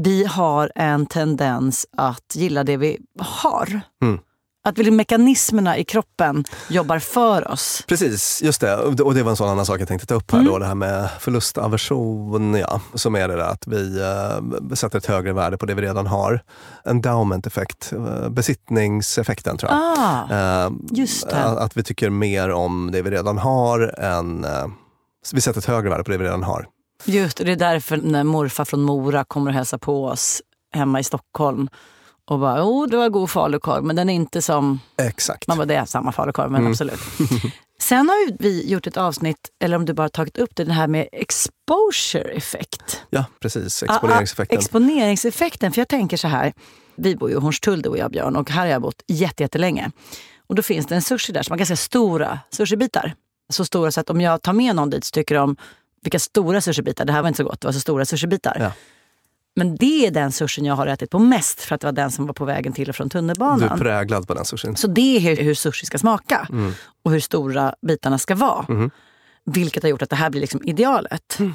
vi 0.00 0.24
har 0.24 0.72
en 0.74 1.06
tendens 1.06 1.86
att 1.96 2.32
gilla 2.34 2.64
det 2.64 2.76
vi 2.76 2.98
har. 3.20 3.80
Mm. 4.02 4.18
Att 4.64 4.78
mekanismerna 4.78 5.78
i 5.78 5.84
kroppen 5.84 6.44
jobbar 6.68 6.98
för 6.98 7.50
oss. 7.50 7.84
Precis, 7.88 8.42
just 8.42 8.60
det. 8.60 8.76
Och 8.76 9.14
det- 9.14 9.22
var 9.22 9.30
en 9.30 9.36
sån 9.36 9.48
annan 9.48 9.66
sak 9.66 9.80
jag 9.80 9.88
tänkte 9.88 10.06
ta 10.06 10.14
upp 10.14 10.30
här 10.32 10.38
Mm. 10.38 10.52
då, 10.52 10.58
det 10.58 10.66
här 10.66 10.74
med 10.74 11.08
förlustaversion. 11.20 12.54
Ja, 12.54 12.80
som 12.94 13.14
är 13.14 13.28
det 13.28 13.36
där 13.36 13.44
att 13.48 13.66
vi 13.66 14.00
eh, 14.00 14.74
sätter 14.74 14.98
ett 14.98 15.06
högre 15.06 15.32
värde 15.32 15.56
på 15.56 15.66
det 15.66 15.74
vi 15.74 15.82
redan 15.82 16.06
har. 16.06 16.42
Endowment-effekt, 16.84 17.92
eh, 17.92 18.28
besittningseffekten 18.28 19.56
tror 19.56 19.72
jag. 19.72 19.80
Ah, 19.98 20.64
Eh, 20.64 20.70
just 20.90 21.30
det. 21.30 21.42
Att 21.44 21.76
vi 21.76 21.82
tycker 21.82 22.10
mer 22.10 22.50
om 22.50 22.90
det 22.92 23.02
vi 23.02 23.10
redan 23.10 23.38
har 23.38 23.94
än... 23.98 24.46
vi 25.32 25.40
sätter 25.40 25.58
ett 25.60 25.64
högre 25.66 25.90
värde 25.90 26.04
på 26.04 26.10
det 26.10 26.18
vi 26.18 26.24
redan 26.24 26.42
har. 26.42 26.66
Just 27.04 27.36
det. 27.36 27.44
Det 27.44 27.52
är 27.52 27.56
därför 27.56 27.96
när 27.96 28.24
morfar 28.24 28.64
från 28.64 28.82
Mora 28.82 29.24
kommer 29.24 29.50
och 29.50 29.54
hälsar 29.54 29.78
på 29.78 30.04
oss 30.06 30.42
hemma 30.74 31.00
i 31.00 31.04
Stockholm 31.04 31.68
och 32.24 32.38
bara, 32.38 32.64
oh, 32.64 32.88
det 32.88 32.96
var 32.96 33.08
god 33.08 33.30
falukorv, 33.30 33.84
men 33.84 33.96
den 33.96 34.08
är 34.10 34.14
inte 34.14 34.42
som 34.42 34.80
Exakt. 35.02 35.48
Man 35.48 35.56
bara, 35.56 35.66
det 35.66 35.74
är 35.74 35.84
samma 35.84 36.12
falukorv, 36.12 36.50
men 36.50 36.60
Mm. 36.60 36.70
absolut. 36.72 37.00
Sen 37.80 38.08
har 38.08 38.36
vi 38.42 38.68
gjort 38.70 38.86
ett 38.86 38.96
avsnitt, 38.96 39.36
eller 39.64 39.76
om 39.76 39.84
du 39.84 39.92
bara 39.92 40.08
tagit 40.08 40.38
upp 40.38 40.56
det, 40.56 40.64
det 40.64 40.72
här 40.72 40.86
med 40.86 41.08
exposure 41.12 42.30
effekt. 42.32 43.02
Ja, 43.10 43.24
precis. 43.40 43.82
Ah, 43.82 43.86
ah, 43.88 43.94
Exponeringseffekten. 43.94 44.58
exponeringseffekten. 44.58 45.72
För 45.72 45.80
jag 45.80 45.88
tänker 45.88 46.16
så 46.16 46.28
här, 46.28 46.52
vi 46.96 47.16
bor 47.16 47.30
ju 47.30 47.36
i 47.36 47.38
Hornstull 47.38 47.82
du 47.82 47.88
och 47.88 47.98
jag 47.98 48.10
Björn 48.10 48.36
och 48.36 48.50
här 48.50 48.60
har 48.60 48.66
jag 48.66 48.82
bott 48.82 49.02
jätte- 49.06 49.42
jättelänge. 49.42 49.90
Och 50.46 50.54
då 50.54 50.62
finns 50.62 50.86
det 50.86 50.94
en 50.94 51.02
sushi 51.02 51.32
där 51.32 51.42
som 51.42 51.52
har 51.52 51.58
ganska 51.58 51.76
stora 51.76 52.38
sushibitar. 52.50 53.14
Så 53.52 53.64
stora 53.64 53.92
så 53.92 54.00
att 54.00 54.10
om 54.10 54.20
jag 54.20 54.42
tar 54.42 54.52
med 54.52 54.76
någon 54.76 54.90
dit 54.90 55.04
så 55.04 55.10
tycker 55.12 55.34
de, 55.34 55.56
vilka 56.02 56.18
stora 56.18 56.60
sushibitar, 56.60 57.04
det 57.04 57.12
här 57.12 57.22
var 57.22 57.28
inte 57.28 57.36
så 57.36 57.44
gott, 57.44 57.60
det 57.60 57.68
var 57.68 57.72
så 57.72 57.80
stora 57.80 58.04
sushibitar. 58.04 58.56
Ja. 58.60 58.72
Men 59.56 59.76
det 59.76 60.06
är 60.06 60.10
den 60.10 60.32
sushin 60.32 60.64
jag 60.64 60.74
har 60.74 60.86
ätit 60.86 61.10
på 61.10 61.18
mest 61.18 61.60
för 61.60 61.74
att 61.74 61.80
det 61.80 61.86
var 61.86 61.92
den 61.92 62.10
som 62.10 62.26
var 62.26 62.34
på 62.34 62.44
vägen 62.44 62.72
till 62.72 62.88
och 62.88 62.96
från 62.96 63.08
Du 63.08 63.10
tunnelbanan. 63.12 63.62
är 63.72 63.76
präglad 63.76 64.28
på 64.28 64.34
den 64.34 64.44
sushin. 64.44 64.76
Så 64.76 64.86
det 64.86 65.16
är 65.16 65.20
hur, 65.20 65.36
hur 65.36 65.54
sushi 65.54 65.86
ska 65.86 65.98
smaka 65.98 66.46
Mm. 66.50 66.72
och 67.04 67.10
hur 67.10 67.20
stora 67.20 67.74
bitarna 67.86 68.18
ska 68.18 68.34
vara. 68.34 68.64
Mhm. 68.68 68.90
Vilket 69.44 69.82
har 69.82 69.90
gjort 69.90 70.02
att 70.02 70.10
det 70.10 70.16
här 70.16 70.30
blir 70.30 70.40
liksom 70.40 70.60
idealet. 70.64 71.36
Mm. 71.38 71.54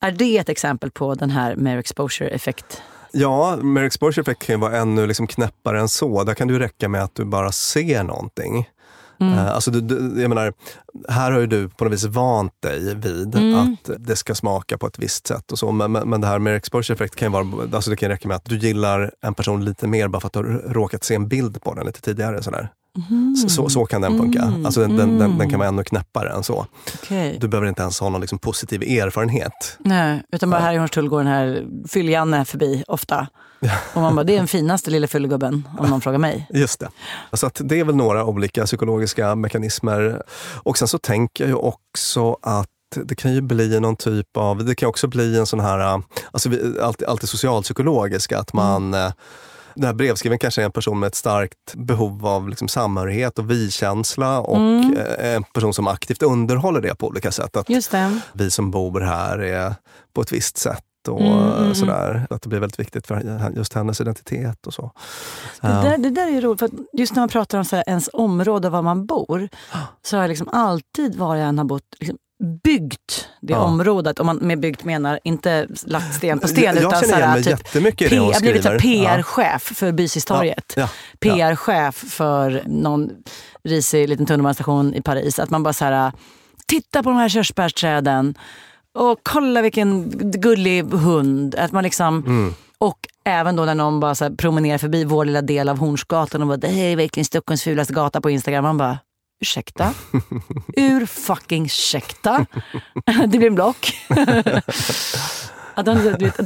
Är 0.00 0.10
det 0.12 0.38
ett 0.38 0.48
exempel 0.48 0.90
på 0.90 1.14
den 1.14 1.30
här 1.30 1.56
mere 1.56 1.78
exposure 1.78 2.28
effekt? 2.28 2.82
Ja, 3.12 3.56
mer 3.56 3.82
exposure 3.82 4.20
effect 4.22 4.42
kan 4.46 4.54
ju 4.56 4.60
vara 4.60 4.76
ännu 4.76 5.06
liksom 5.06 5.26
knäppare 5.26 5.80
än 5.80 5.88
så. 5.88 6.24
Där 6.24 6.34
kan 6.34 6.48
det 6.48 6.54
ju 6.54 6.60
räcka 6.60 6.88
med 6.88 7.02
att 7.02 7.14
du 7.14 7.24
bara 7.24 7.52
ser 7.52 8.02
någonting. 8.02 8.68
Mm. 9.20 9.34
Eh, 9.34 9.54
alltså 9.54 9.70
du, 9.70 9.80
du, 9.80 10.20
jag 10.22 10.28
menar, 10.28 10.52
här 11.08 11.32
har 11.32 11.40
ju 11.40 11.46
du 11.46 11.68
på 11.68 11.84
något 11.84 11.92
vis 11.92 12.04
vant 12.04 12.52
dig 12.62 12.94
vid 12.94 13.34
Mm. 13.34 13.58
att 13.58 13.90
det 13.98 14.16
ska 14.16 14.34
smaka 14.34 14.78
på 14.78 14.86
ett 14.86 14.98
visst 14.98 15.26
sätt. 15.26 15.52
och 15.52 15.58
så. 15.58 15.72
Men, 15.72 15.92
men, 15.92 16.08
men 16.10 16.20
det 16.20 16.26
här 16.26 16.38
med 16.38 16.56
exposure 16.56 16.94
effect 16.94 17.16
kan 17.16 17.26
ju 17.28 17.32
vara, 17.32 17.68
alltså 17.76 17.90
det 17.90 17.96
kan 17.96 18.08
räcka 18.08 18.28
med 18.28 18.36
att 18.36 18.44
du 18.44 18.58
gillar 18.58 19.10
en 19.20 19.34
person 19.34 19.64
lite 19.64 19.86
mer 19.86 20.08
bara 20.08 20.20
för 20.20 20.26
att 20.26 20.32
du 20.32 20.38
har 20.38 20.72
råkat 20.74 21.04
se 21.04 21.14
en 21.14 21.28
bild 21.28 21.62
på 21.62 21.74
den 21.74 21.86
lite 21.86 22.00
tidigare. 22.00 22.42
Sådär. 22.42 22.68
Så, 23.42 23.48
så, 23.48 23.68
så 23.68 23.84
kan 23.86 24.00
den 24.00 24.18
funka. 24.18 24.42
Mm. 24.42 24.66
Alltså 24.66 24.80
den, 24.80 24.96
den, 24.96 25.18
den, 25.18 25.38
den 25.38 25.50
kan 25.50 25.58
vara 25.58 25.68
ännu 25.68 25.84
knäppare 25.84 26.32
än 26.32 26.42
så. 26.42 26.66
Okej. 27.02 27.36
Du 27.40 27.48
behöver 27.48 27.68
inte 27.68 27.82
ens 27.82 28.00
ha 28.00 28.08
någon 28.08 28.20
liksom 28.20 28.38
positiv 28.38 28.82
erfarenhet. 28.82 29.76
Nej, 29.78 30.22
utan 30.32 30.50
bara 30.50 30.60
här 30.60 30.72
i 30.72 30.76
Hornstull 30.76 31.08
går 31.08 31.18
den 31.18 31.26
här 31.26 31.64
Fyll-Janne 31.88 32.44
förbi 32.44 32.84
ofta. 32.88 33.26
Och 33.94 34.02
man 34.02 34.14
bara, 34.16 34.24
det 34.24 34.32
är 34.32 34.36
den 34.38 34.46
finaste 34.48 34.90
lilla 34.90 35.06
fyllegubben 35.06 35.68
om 35.78 35.90
någon 35.90 36.00
frågar 36.00 36.18
mig. 36.18 36.46
Just 36.54 36.80
det. 36.80 36.88
Så 37.32 37.46
att 37.46 37.60
det 37.64 37.80
är 37.80 37.84
väl 37.84 37.96
några 37.96 38.24
olika 38.24 38.64
psykologiska 38.66 39.34
mekanismer. 39.34 40.22
Och 40.62 40.78
sen 40.78 40.88
så 40.88 40.98
tänker 40.98 41.48
jag 41.48 41.64
också 41.64 42.36
att 42.42 42.68
det 43.04 43.14
kan 43.14 43.32
ju 43.34 43.40
bli 43.40 43.80
någon 43.80 43.96
typ 43.96 44.36
av, 44.36 44.64
det 44.64 44.74
kan 44.74 44.88
också 44.88 45.06
bli 45.08 45.38
en 45.38 45.46
sån 45.46 45.60
här, 45.60 46.02
alltså 46.32 46.48
vi- 46.48 46.80
alltid, 46.82 47.08
alltid 47.08 47.28
socialpsykologiska, 47.28 48.38
att 48.38 48.52
man 48.52 48.94
eh, 48.94 49.12
den 49.74 49.84
här 49.84 49.92
brevskrivaren 49.92 50.38
kanske 50.38 50.62
är 50.62 50.64
en 50.64 50.72
person 50.72 50.98
med 50.98 51.06
ett 51.06 51.14
starkt 51.14 51.74
behov 51.74 52.26
av 52.26 52.48
liksom 52.48 52.68
samhörighet 52.68 53.38
och 53.38 53.50
vi-känsla 53.50 54.40
och 54.40 54.58
eh, 54.58 55.34
en 55.34 55.42
person 55.44 55.74
som 55.74 55.88
aktivt 55.88 56.22
underhåller 56.22 56.80
det 56.80 56.94
på 56.94 57.06
olika 57.06 57.32
sätt. 57.32 57.56
Att 57.56 57.70
vi 58.32 58.50
som 58.50 58.70
bor 58.70 59.00
här 59.00 59.38
är 59.38 59.74
på 60.12 60.20
ett 60.20 60.32
visst 60.32 60.58
sätt 60.58 60.84
och 61.08 61.20
Mm, 61.20 61.32
mm, 61.32 61.62
mm. 61.62 61.74
sådär. 61.74 62.26
Att 62.30 62.42
det 62.42 62.48
blir 62.48 62.58
väldigt 62.60 62.80
viktigt 62.80 63.06
för 63.06 63.52
just 63.56 63.74
hennes 63.74 64.00
identitet 64.00 64.66
och 64.66 64.74
så. 64.74 64.90
Det 65.60 65.68
där, 65.68 65.98
det 65.98 66.10
där 66.10 66.36
är 66.36 66.40
roligt, 66.40 66.60
för 66.60 66.70
just 66.92 67.14
när 67.14 67.22
man 67.22 67.28
pratar 67.28 67.58
om 67.58 67.64
så 67.64 67.76
ens 67.86 68.10
område 68.12 68.68
och 68.68 68.72
var 68.72 68.82
man 68.82 69.06
bor, 69.06 69.48
så 70.02 70.16
har 70.16 70.22
jag 70.22 70.28
liksom 70.28 70.48
alltid 70.48 71.14
var 71.14 71.36
jag 71.36 71.48
än 71.48 71.58
har 71.58 71.64
bott 71.64 71.94
liksom 72.00 72.18
byggt 72.64 73.28
det 73.40 73.52
Ja. 73.52 73.58
området. 73.58 74.18
Om 74.20 74.26
man 74.26 74.36
med 74.36 74.60
byggt 74.60 74.84
menar 74.84 75.20
inte 75.24 75.66
lagt 75.86 76.14
sten 76.14 76.38
på 76.38 76.48
sten, 76.48 76.64
Jag 76.64 76.76
utan 76.76 76.90
känner 76.90 77.06
så 77.12 77.16
igen 77.18 77.30
mig 77.30 77.42
typ 77.44 77.50
jättemycket 77.50 78.12
i 78.12 78.14
det 78.14 78.20
hon 78.20 78.28
jag 78.28 78.34
har 78.34 78.40
blivit 78.40 78.62
skriver. 78.62 78.78
PR-chef 78.78 79.62
för 79.62 79.92
Bysistorget. 79.92 80.72
Ja, 80.76 80.82
ja, 80.82 80.88
PR-chef 81.20 81.94
för 81.94 82.62
någon 82.66 83.10
risig 83.64 84.08
liten 84.08 84.26
tunnelbanestation 84.26 84.94
i 84.94 85.02
Paris. 85.02 85.38
Att 85.38 85.50
man 85.50 85.62
bara 85.62 85.72
så 85.72 85.84
här, 85.84 86.12
titta 86.66 87.02
på 87.02 87.08
de 87.10 87.16
här 87.18 87.28
körsbärsträden 87.28 88.34
och 88.94 89.18
kolla 89.22 89.62
vilken 89.62 90.10
gullig 90.30 90.84
hund. 90.84 91.54
Att 91.54 91.72
man 91.72 91.84
liksom, 91.84 92.22
Mm. 92.26 92.54
Och 92.78 92.98
även 93.24 93.56
då 93.56 93.64
när 93.64 93.74
någon 93.74 94.00
bara 94.00 94.14
så 94.14 94.36
promenerar 94.36 94.78
förbi 94.78 95.04
vår 95.04 95.24
lilla 95.24 95.42
del 95.42 95.68
av 95.68 95.78
Hornsgatan 95.78 96.40
och 96.42 96.48
bara, 96.48 96.56
det 96.56 96.68
här 96.68 96.84
är 96.84 96.96
verkligen 96.96 97.24
Stockholms 97.24 97.62
fulaste 97.62 97.92
gata 97.92 98.20
på 98.20 98.30
Instagram. 98.30 98.64
Man 98.64 98.78
bara, 98.78 98.98
ursäkta? 99.40 99.94
Ur 100.76 101.06
fucking 101.06 101.64
ursäkta? 101.64 102.46
det 103.26 103.38
blir 103.38 103.46
en 103.46 103.54
block. 103.54 103.96
att 105.74 105.84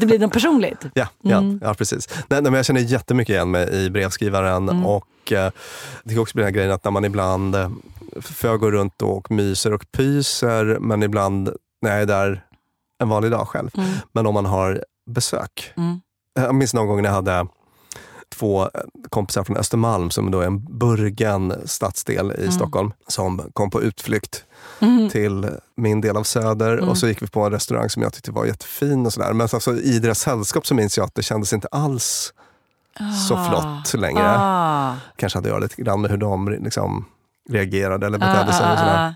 det, 0.01 0.07
blir 0.07 0.19
något 0.19 0.33
personligt. 0.33 0.85
Ja, 0.95 1.09
ja, 1.23 1.37
Mm. 1.39 1.61
ja 1.63 1.75
precis. 1.75 2.09
Nej, 2.29 2.43
men 2.43 2.53
jag 2.55 2.65
känner 2.65 2.81
jättemycket 2.81 3.33
igen 3.35 3.51
mig 3.51 3.69
i 3.85 3.91
brevskrivaren. 3.91 4.69
Mm. 4.69 4.87
Och 4.87 5.33
eh, 5.33 5.51
Det 6.05 6.15
kan 6.15 6.23
också 6.23 6.35
bli 6.35 6.41
den 6.43 6.47
här 6.47 6.55
grejen 6.55 6.73
att 6.73 6.85
när 6.85 6.91
man 6.91 7.05
ibland, 7.05 7.55
eh, 7.55 7.71
för 8.21 8.49
jag 8.49 8.61
går 8.61 8.73
runt 8.73 9.03
och 9.03 9.31
myser 9.31 9.73
och 9.73 9.93
pyser, 9.93 10.79
men 10.81 11.03
ibland 11.03 11.51
när 11.83 11.91
jag 11.91 12.03
är 12.03 12.07
där 12.07 12.45
en 13.03 13.09
vanlig 13.09 13.31
dag 13.31 13.49
själv. 13.49 13.71
Mm. 13.77 13.91
Men 14.13 14.27
om 14.27 14.35
man 14.35 14.47
har 14.47 14.85
besök. 15.11 15.73
Mm. 15.77 16.01
Jag 16.35 16.55
minns 16.55 16.75
någon 16.75 16.87
gång 16.87 17.03
när 17.03 17.09
jag 17.09 17.15
hade 17.15 17.47
två 18.39 18.63
eh, 18.63 18.69
kompisar 19.11 19.45
från 19.45 19.57
Östermalm 19.57 20.11
som 20.11 20.31
då 20.31 20.41
är 20.41 20.47
en 20.47 20.79
burgen 20.79 21.55
stadsdel 21.65 22.33
i 22.39 22.53
Stockholm 22.53 22.93
som 23.09 23.51
kom 23.53 23.71
på 23.71 23.83
utflykt 23.83 24.45
Mm. 24.81 25.09
till 25.11 25.51
min 25.77 26.01
del 26.01 26.17
av 26.17 26.23
Söder 26.23 26.89
och 26.89 26.99
så 26.99 27.09
gick 27.09 27.23
vi 27.23 27.27
på 27.27 27.41
en 27.45 27.53
restaurang 27.53 27.91
som 27.91 28.03
jag 28.03 28.13
tyckte 28.13 28.31
var 28.31 28.45
jättefin 28.45 29.07
och 29.07 29.13
sådär. 29.13 29.33
Men 29.33 29.49
alltså, 29.53 29.73
i 29.77 29.99
deras 29.99 30.19
sällskap 30.21 30.67
så 30.67 30.75
minns 30.75 30.97
jag 30.99 31.05
att 31.05 31.15
det 31.15 31.23
kändes 31.23 31.53
inte 31.53 31.69
alls 31.71 32.33
så 33.29 33.45
flott 33.45 33.95
längre. 34.01 34.35
Ah. 34.39 34.95
Kanske 35.17 35.39
hade 35.39 35.49
jag 35.49 35.61
lite 35.61 35.83
grann 35.83 36.01
med 36.01 36.11
hur 36.11 36.19
de 36.19 36.49
liksom 36.49 37.05
reagerade 37.51 38.07
eller 38.07 38.19
Ah, 38.19 38.21
betedde 38.21 38.53
sig. 38.53 38.67
ah, 38.67 38.73
och, 38.73 38.79
sådär. 38.79 39.15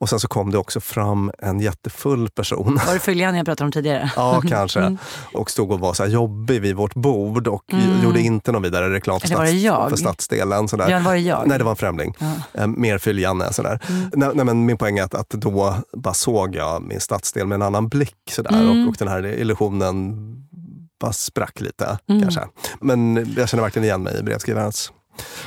Och 0.00 0.08
sen 0.08 0.20
så 0.20 0.28
kom 0.28 0.50
det 0.50 0.58
också 0.58 0.80
fram 0.80 1.30
en 1.38 1.60
jättefull 1.60 2.28
person. 2.28 2.80
Var 2.86 2.94
det 2.94 3.00
fyljan 3.00 3.36
jag 3.36 3.46
pratade 3.46 3.66
om 3.66 3.72
tidigare? 3.72 4.10
Ja, 4.16 4.42
kanske. 4.48 4.80
Mm. 4.80 4.98
Och 5.34 5.50
stod 5.50 5.72
och 5.72 5.80
var 5.80 5.94
så 5.94 6.06
jobbig 6.06 6.60
vid 6.60 6.76
vårt 6.76 6.94
bord 6.94 7.48
och 7.48 7.72
mm. 7.72 8.04
gjorde 8.04 8.20
inte 8.20 8.52
någon 8.52 8.62
vidare 8.62 8.94
reklam 8.94 9.20
för, 9.20 9.26
stats 9.28 9.90
för 9.90 9.96
stadsdelen. 9.96 10.68
Sådär. 10.68 10.90
Ja, 10.90 10.98
var 10.98 11.12
det 11.12 11.20
jag? 11.20 11.48
Nej, 11.48 11.58
det 11.58 11.64
var 11.64 11.70
en 11.70 11.76
främling. 11.76 12.14
Ja. 12.18 12.32
Eh, 12.60 12.66
mer 12.66 12.98
fyljanne. 12.98 13.52
Sådär. 13.52 13.80
Mm. 13.88 14.10
Nej, 14.14 14.30
nej, 14.34 14.44
men 14.44 14.66
min 14.66 14.78
poäng 14.78 14.98
är 14.98 15.02
att, 15.02 15.14
att 15.14 15.30
då 15.30 15.74
bara 15.92 16.14
såg 16.14 16.54
jag 16.54 16.82
min 16.82 17.00
stadsdel 17.00 17.46
med 17.46 17.56
en 17.56 17.62
annan 17.62 17.88
blick. 17.88 18.16
Sådär, 18.30 18.50
mm. 18.50 18.82
och, 18.82 18.88
och 18.88 18.96
den 18.98 19.08
här 19.08 19.26
illusionen 19.26 20.16
bara 21.00 21.12
sprack 21.12 21.60
lite. 21.60 21.98
Mm. 22.08 22.22
kanske. 22.22 22.40
Men 22.80 23.34
jag 23.36 23.48
känner 23.48 23.62
verkligen 23.62 23.84
igen 23.84 24.02
mig 24.02 24.18
i 24.18 24.22
brevskrivarens 24.22 24.92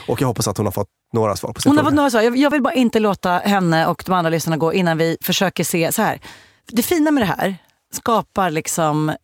och 0.08 0.22
jag 0.22 0.28
hoppas 0.28 0.48
att 0.48 0.58
hon 0.58 0.66
har 0.66 0.72
fått 0.72 0.88
några 1.14 1.36
svar 1.36 1.54
på 1.54 1.62
sin 1.62 1.70
hon 1.70 1.78
fråga. 1.78 1.84
Har 1.84 1.92
fått 1.92 1.96
några 1.96 2.10
svar. 2.10 2.38
Jag 2.38 2.52
vill 2.52 2.62
bara 2.62 2.74
inte 2.74 3.00
låta 3.00 3.32
henne 3.32 3.88
och 3.88 4.04
de 4.06 4.12
andra 4.12 4.30
lyssnarna 4.30 4.58
gå 4.58 4.74
innan 4.74 4.98
vi 4.98 5.18
försöker 5.22 5.64
se 5.64 5.92
så 5.92 6.02
här. 6.02 6.20
Det 6.72 6.84
fina 6.84 7.12
med 7.12 7.24
det 7.24 7.28
här 7.28 7.56
skapar 7.94 8.50
liksom 8.50 9.16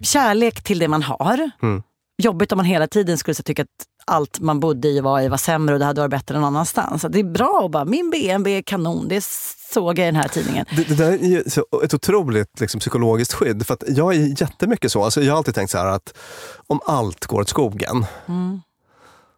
kärlek 0.00 0.62
till 0.62 0.78
det 0.78 0.88
man 0.88 1.02
har. 1.02 1.50
Mm. 1.62 1.82
Jobbigt 2.22 2.52
om 2.52 2.56
man 2.56 2.66
hela 2.66 2.86
tiden 2.86 3.18
skulle 3.18 3.34
tycka 3.34 3.62
att 3.62 3.68
allt 4.06 4.40
man 4.40 4.60
bodde 4.60 4.88
i 4.88 5.00
var, 5.00 5.20
i 5.20 5.28
var 5.28 5.36
sämre 5.36 5.74
och 5.74 5.78
det 5.78 5.84
hade 5.84 6.00
varit 6.00 6.10
bättre 6.10 6.34
någon 6.34 6.44
annanstans. 6.44 7.02
Så 7.02 7.08
det 7.08 7.18
är 7.18 7.24
bra 7.24 7.62
att 7.64 7.70
bara, 7.70 7.84
min 7.84 8.10
BNB 8.10 8.46
är 8.46 8.62
kanon, 8.62 9.08
det 9.08 9.24
såg 9.72 9.98
jag 9.98 10.04
i 10.04 10.06
den 10.06 10.16
här 10.16 10.28
tidningen. 10.28 10.66
Det, 10.76 10.88
det 10.88 10.94
där 10.94 11.24
är 11.24 11.84
ett 11.84 11.94
otroligt 11.94 12.60
liksom, 12.60 12.80
psykologiskt 12.80 13.32
skydd. 13.32 13.66
För 13.66 13.76
jag 13.86 14.14
är 14.14 14.40
jättemycket 14.40 14.92
så, 14.92 15.04
alltså, 15.04 15.22
jag 15.22 15.32
har 15.32 15.38
alltid 15.38 15.54
tänkt 15.54 15.70
så 15.70 15.78
här 15.78 15.86
att 15.86 16.18
om 16.66 16.80
allt 16.86 17.26
går 17.26 17.40
åt 17.40 17.48
skogen 17.48 18.06
mm 18.28 18.60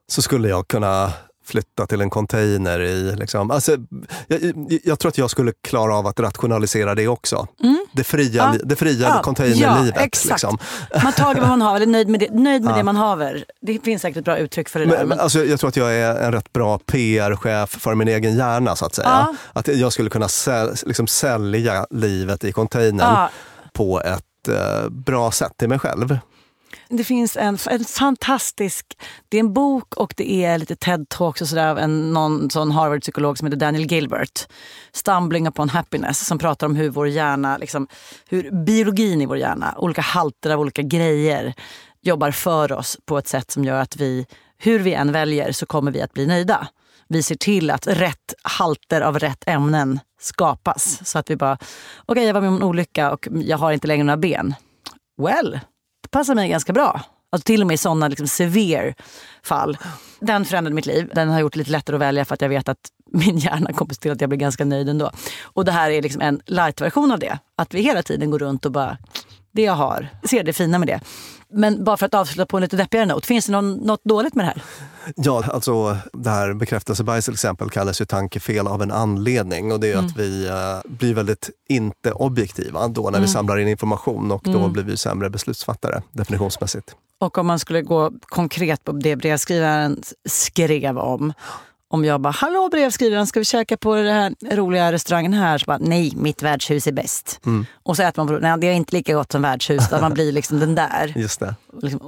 så 0.09 0.23
skulle 0.23 0.49
jag 0.49 0.69
kunna 0.69 1.13
flytta 1.47 1.87
till 1.87 2.01
en 2.01 2.11
container 2.11 2.81
i... 2.81 3.17
Liksom, 3.17 3.51
alltså, 3.51 3.77
jag, 4.27 4.81
jag, 4.85 4.99
tror 4.99 5.09
att 5.09 5.19
jag 5.19 5.31
skulle 5.31 5.53
klara 5.63 5.97
av 5.97 6.07
att 6.07 6.21
rationalisera 6.21 6.95
det 6.95 7.09
också. 7.09 7.47
Mm. 7.63 7.87
Det 7.93 8.05
fria, 8.05 8.55
ja. 8.55 8.61
det 8.65 8.77
fria 8.77 9.09
ja. 9.09 9.23
containerlivet. 9.23 9.95
Ja, 9.97 10.03
exakt. 10.03 10.31
Liksom. 10.31 10.59
Man 11.03 11.13
tar 11.13 11.35
vad 11.35 11.49
man 11.49 11.63
har, 11.63 11.77
eller 11.77 11.87
nöjd 11.87 12.09
med 12.09 12.21
det, 12.21 12.31
nöjd 12.31 12.63
med 12.63 12.73
ja. 12.73 12.77
det 12.77 12.83
man 12.83 12.97
haver. 12.97 13.45
Det 13.61 13.85
finns 13.85 14.03
säkert 14.03 14.17
ett 14.17 14.25
bra 14.25 14.39
uttryck 14.39 14.69
för 14.69 14.81
det 14.81 14.87
men, 14.87 14.99
där. 14.99 15.05
Men... 15.05 15.21
Alltså, 15.21 15.45
jag 15.45 15.61
tror 15.61 15.69
att 15.69 15.77
jag 15.77 15.95
är 15.95 16.15
en 16.15 16.33
rätt 16.33 16.53
bra 16.53 16.79
PR-chef 16.79 17.71
för 17.71 17.95
min 17.95 18.09
egen 18.09 18.37
hjärna. 18.37 18.77
så 18.77 18.87
Att 18.87 18.95
säga. 18.95 19.37
Att 19.53 19.69
jag 19.69 19.93
skulle 19.93 20.11
kunna 20.11 20.29
säl, 20.29 20.75
liksom, 20.87 21.07
sälja 21.07 21.87
livet 21.91 22.45
i 22.45 22.53
containern 22.53 23.29
på 23.73 24.01
ett 24.01 24.49
eh, 24.49 24.89
bra 24.89 25.31
sätt 25.31 25.53
till 25.57 25.69
mig 25.69 25.79
själv. 25.79 26.19
Det 26.89 27.05
finns 27.05 27.37
en, 27.37 27.59
en 27.71 27.85
fantastisk... 27.85 28.99
Det 29.29 29.37
är 29.37 29.41
en 29.41 29.53
bok 29.53 29.95
och 29.95 30.15
det 30.17 30.45
är 30.45 30.59
lite 30.59 30.75
TED-talks 30.75 31.43
och 31.43 31.49
sådär 31.49 31.69
av 31.69 31.79
en, 31.79 32.13
någon 32.13 32.51
sån 32.51 32.71
Harvard-psykolog 32.71 33.39
som 33.39 33.47
heter 33.47 33.59
Daniel 33.59 33.93
Gilbert. 33.93 34.49
Stumbling 34.93 35.49
upon 35.49 35.69
happiness 35.69 36.27
som 36.27 36.39
pratar 36.39 36.67
om 36.67 36.77
hur 36.77 36.91
vår 36.91 37.09
hjärna, 37.09 37.59
liksom, 37.59 37.89
hur 38.29 38.65
biologin 38.65 39.23
i 39.23 39.27
vår 39.27 39.39
hjärna, 39.39 39.75
olika 39.79 40.03
halter 40.03 40.51
av 40.51 40.61
olika 40.61 40.83
grejer 40.83 41.55
jobbar 42.03 42.31
för 42.31 42.73
oss 42.73 42.99
på 43.07 43.19
ett 43.19 43.29
sätt 43.29 43.51
som 43.51 43.65
gör 43.65 43.81
att 43.81 43.97
vi, 43.97 44.27
hur 44.59 44.79
vi 44.79 44.95
än 44.95 45.13
väljer 45.13 45.53
så 45.53 45.67
kommer 45.67 45.91
vi 45.91 46.03
att 46.03 46.13
bli 46.13 46.27
nöjda. 46.27 46.69
Vi 47.09 47.23
ser 47.23 47.35
till 47.35 47.71
att 47.71 47.87
rätt 47.87 48.35
halter 48.43 49.01
av 49.01 49.19
rätt 49.19 49.45
ämnen 49.47 50.01
skapas. 50.21 51.01
Så 51.05 51.19
att 51.19 51.31
vi 51.31 51.37
bara, 51.37 51.55
okej 51.55 51.67
okay, 52.07 52.25
jag 52.25 52.35
var 52.35 52.41
med 52.41 52.51
om 52.51 52.57
en 52.57 52.63
olycka 52.63 53.13
och 53.13 53.29
jag 53.31 53.59
har 53.59 53.73
inte 53.73 53.87
längre 53.87 54.05
några 54.05 54.17
ben. 54.17 54.55
Well, 55.23 55.61
passar 56.11 56.35
mig 56.35 56.49
ganska 56.49 56.73
bra. 56.73 57.01
Alltså 57.31 57.47
till 57.47 57.61
och 57.61 57.67
med 57.67 57.75
i 57.75 57.79
sådana 57.79 58.09
liksom 58.09 58.27
severe 58.27 58.95
fall. 59.43 59.79
Den 60.21 60.45
förändrade 60.45 60.75
mitt 60.75 60.87
liv. 60.87 61.11
Den 61.15 61.29
har 61.29 61.41
gjort 61.41 61.53
det 61.53 61.59
lite 61.59 61.71
lättare 61.71 61.97
att 61.97 62.03
välja 62.03 62.25
för 62.25 62.35
att 62.35 62.41
jag 62.41 62.49
vet 62.49 62.69
att 62.69 62.91
min 63.13 63.39
hjärna 63.39 63.73
kommer 63.73 63.95
till 63.95 64.13
att 64.13 64.21
jag 64.21 64.31
blir 64.31 64.39
ganska 64.39 64.65
nöjd 64.65 64.89
ändå. 64.89 65.11
Och 65.43 65.65
det 65.65 65.73
här 65.73 65.91
är 65.91 66.03
liksom 66.03 66.23
en 66.23 66.41
light-version 66.47 67.13
av 67.13 67.19
det. 67.19 67.39
Att 67.57 67.75
vi 67.75 67.83
hela 67.83 68.03
tiden 68.03 68.31
går 68.31 68.39
runt 68.39 68.67
och 68.67 68.73
bara, 68.73 68.99
det 69.57 69.63
jag 69.63 69.73
har, 69.73 70.09
ser 70.29 70.45
det 70.45 70.53
fina 70.53 70.79
med 70.79 70.89
det. 70.89 71.01
Men 71.49 71.85
bara 71.85 71.97
för 71.97 72.07
att 72.07 72.15
avsluta 72.15 72.47
på 72.47 72.57
en 72.57 72.61
lite 72.61 72.77
deppigare 72.77 73.07
not, 73.07 73.27
finns 73.27 73.47
det 73.47 73.53
någon, 73.53 73.75
något 73.75 74.05
dåligt 74.05 74.35
med 74.35 74.45
det 74.45 74.49
här? 74.49 74.63
Ja, 75.17 75.45
alltså 75.45 75.97
det 76.13 76.31
här 76.31 76.55
bekräftelsebajs 76.55 77.25
till 77.25 77.35
exempel 77.35 77.71
kallas 77.71 78.01
ju 78.01 78.05
tankefel 78.05 78.67
av 78.67 78.83
en 78.83 78.93
anledning 78.93 79.73
och 79.73 79.81
det 79.81 79.89
är 79.89 79.95
mm. 79.95 80.07
att 80.07 80.17
vi 80.17 80.49
uh, 80.49 80.93
blir 80.93 81.15
väldigt 81.15 81.51
inte 81.69 82.13
objektiva 82.13 82.89
då 82.89 83.03
när 83.03 83.09
mm. 83.09 83.23
vi 83.23 83.29
samlar 83.29 83.59
in 83.59 83.69
information 83.69 84.33
och 84.33 84.41
då 84.45 84.59
mm. 84.59 84.73
blir 84.73 84.83
vi 84.83 84.97
sämre 84.97 85.31
beslutsfattare 85.31 86.03
definitionsmässigt. 86.13 86.97
Och 87.19 87.39
om 87.39 87.47
man 87.47 87.59
skulle 87.59 87.83
gå 87.83 88.13
konkret 88.21 88.85
på 88.85 88.93
det 88.93 89.17
brevskrivaren 89.17 90.03
skrev 90.29 90.99
om 90.99 91.33
om 91.97 92.05
jag 92.05 92.21
bara, 92.21 92.31
hallå 92.31 92.69
brevskrivaren, 92.69 93.27
ska 93.27 93.41
vi 93.41 93.45
käka 93.45 93.77
på 93.77 93.95
den 93.95 94.07
här 94.07 94.57
roliga 94.57 94.93
restaurangen 94.93 95.33
här? 95.33 95.59
Så 95.59 95.65
bara, 95.67 95.79
nej, 95.79 96.13
mitt 96.17 96.43
värdshus 96.43 96.87
är 96.87 96.93
bäst. 96.93 97.41
Mm. 97.47 97.67
Och 97.83 97.97
så 97.97 98.03
äter 98.03 98.23
man 98.23 98.27
på, 98.27 98.33
nej 98.33 98.59
det 98.59 98.67
är 98.67 98.73
inte 98.73 98.97
lika 98.97 99.15
gott 99.15 99.33
som 99.33 99.43
värdshus, 99.43 99.89
där 99.89 100.01
man 100.01 100.15
blir 100.15 100.33
liksom 100.33 100.61
den 100.61 100.75
där. 100.75 101.13
Just 101.17 101.41
det. 101.41 101.55
Liksom, 101.83 102.01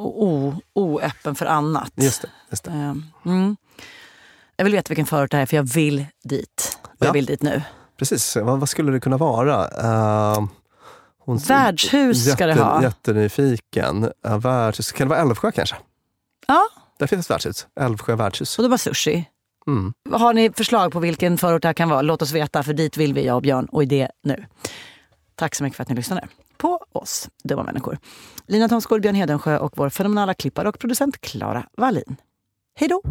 oöppen 0.75 1.35
för 1.35 1.47
annat. 1.47 1.93
Just 1.95 2.23
det. 2.23 2.29
Just 2.51 2.65
det. 2.65 2.71
Ehm, 2.71 3.05
mm. 3.25 3.57
Jag 4.57 4.65
vill 4.65 4.75
veta 4.75 4.89
vilken 4.89 5.07
förort 5.07 5.31
det 5.31 5.37
är, 5.37 5.47
för 5.47 5.57
jag 5.57 5.73
vill 5.75 6.07
dit. 6.25 6.79
Och 6.83 6.91
ja. 6.99 7.07
jag 7.07 7.13
vill 7.13 7.27
dit 7.27 7.43
nu. 7.43 7.63
Precis, 7.99 8.37
vad, 8.37 8.61
vad 8.61 8.69
skulle 8.69 8.93
det 8.93 9.01
kunna 9.01 9.17
vara? 9.17 9.65
Uh, 10.37 10.49
hon, 11.19 11.39
värdshus 11.39 12.27
jätte, 12.27 12.37
ska 12.37 12.47
det 12.47 12.55
ha. 12.55 12.83
Jättenyfiken. 12.83 14.13
Uh, 14.27 14.39
värdshus. 14.39 14.93
Kan 14.93 15.09
det 15.09 15.15
vara 15.15 15.21
Älvsjö 15.21 15.53
kanske? 15.53 15.77
Ja. 16.47 16.63
Där 16.99 17.07
finns 17.07 17.27
ett 17.27 17.31
värdshus. 17.31 17.67
Älvsjö 17.81 18.17
värdshus. 18.17 18.59
Och 18.59 18.63
det 18.63 18.69
var 18.69 18.77
sushi? 18.77 19.25
Mm. 19.69 19.93
Har 20.11 20.35
ni 20.35 20.51
förslag 20.53 20.93
på 20.93 21.01
vilken 21.01 21.39
förort 21.39 21.63
det 21.63 21.69
här 21.69 21.73
kan 21.73 21.89
vara? 21.89 22.03
Låt 22.03 22.23
oss 22.23 22.33
veta, 22.33 22.63
för 22.63 22.73
dit 22.73 22.97
vill 22.97 23.15
vi, 23.15 23.25
jag 23.25 23.37
och 23.37 23.43
Björn, 23.43 23.65
och 23.65 23.87
det 23.87 24.11
nu. 24.23 24.45
Tack 25.35 25.55
så 25.55 25.65
mycket 25.65 25.77
för 25.77 25.83
att 25.83 25.89
ni 25.89 25.95
lyssnade 25.95 26.29
på 26.57 26.85
oss, 26.93 27.29
dumma 27.45 27.63
människor. 27.63 27.99
Lina 28.47 28.69
Thomsgård, 28.69 29.03
Björn 29.03 29.15
Hedensjö 29.15 29.59
och 29.59 29.73
vår 29.77 29.89
fenomenala 29.89 30.35
klippare 30.35 30.69
och 30.69 30.79
producent 30.79 31.21
Klara 31.21 31.67
Wallin. 31.77 32.17
Hej 32.75 32.89
då! 32.89 33.03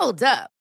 Hold 0.00 0.22
up. 0.22 0.55